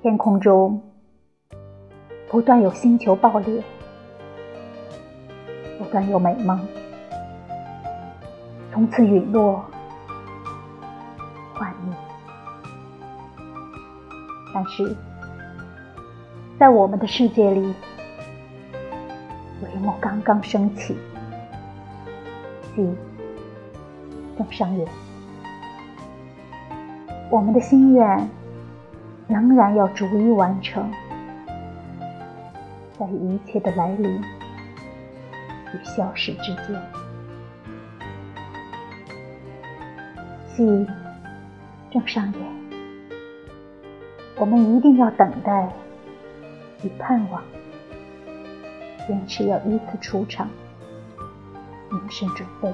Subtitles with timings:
[0.00, 0.80] 天空中
[2.30, 3.60] 不断有星球爆裂，
[5.76, 6.56] 不断有美梦
[8.72, 9.64] 从此陨落
[11.52, 11.96] 幻灭。
[14.54, 14.96] 但是，
[16.60, 17.74] 在我们的世界里，
[19.64, 20.96] 帷幕刚刚升起，
[22.76, 22.88] 戏
[24.36, 24.86] 正上演，
[27.30, 28.30] 我们的心愿
[29.28, 30.90] 仍然要逐一完成，
[32.98, 36.82] 在一切的来临与消失之间，
[40.46, 40.86] 戏
[41.90, 42.58] 正上演。
[44.38, 45.70] 我们一定要等待
[46.82, 47.42] 与盼望，
[49.06, 50.48] 坚持要依次出场，
[51.90, 52.72] 凝神准备，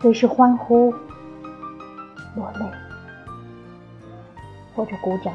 [0.00, 0.92] 随时欢呼、
[2.34, 2.66] 落泪
[4.74, 5.32] 或者鼓掌。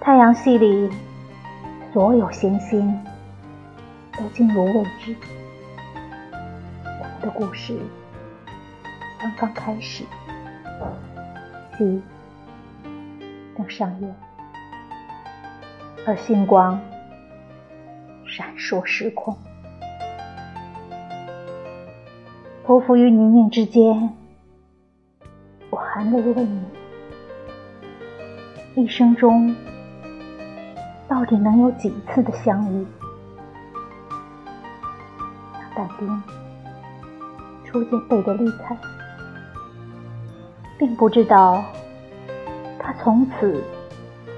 [0.00, 0.90] 太阳系里
[1.92, 2.98] 所有行星
[4.12, 5.16] 都进入未知，
[6.84, 7.78] 我们的故事
[9.18, 10.04] 刚刚开始。
[11.76, 12.00] 戏
[13.56, 14.14] 正上演，
[16.06, 16.80] 而星光
[18.24, 19.36] 闪烁时空，
[22.64, 24.14] 匍匐于泥泞之间，
[25.94, 26.60] 含泪问你：
[28.74, 29.54] 一生中
[31.06, 32.84] 到底能有几次的相遇？
[35.76, 36.22] 但丁
[37.64, 38.76] 初见贝德丽彩。
[40.76, 41.62] 并不知道，
[42.76, 43.62] 他从此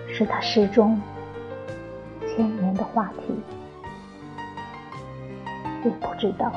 [0.08, 1.00] 是他诗中
[2.26, 3.32] 千年的话题；
[5.82, 6.52] 并不知道，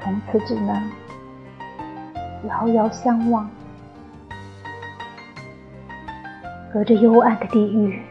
[0.00, 0.80] 从此只能
[2.48, 3.48] 遥遥相望，
[6.72, 8.02] 隔着幽暗的地狱，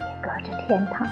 [0.00, 1.06] 也隔着天堂。